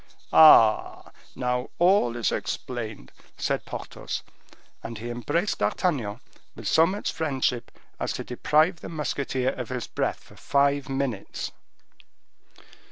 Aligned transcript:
"Ah! 0.33 1.11
now 1.35 1.69
all 1.77 2.15
is 2.15 2.31
explained," 2.31 3.11
said 3.37 3.65
Porthos; 3.65 4.23
and 4.81 4.97
he 4.97 5.11
embraced 5.11 5.59
D'Artagnan 5.59 6.19
with 6.55 6.67
so 6.67 6.87
much 6.87 7.11
friendship 7.13 7.69
as 7.99 8.11
to 8.13 8.23
deprive 8.23 8.77
the 8.81 8.89
musketeer 8.89 9.51
of 9.51 9.69
his 9.69 9.85
breath 9.85 10.23
for 10.23 10.35
five 10.35 10.89
minutes. 10.89 11.51